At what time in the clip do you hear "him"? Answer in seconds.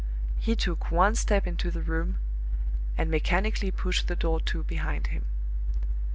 5.13-5.25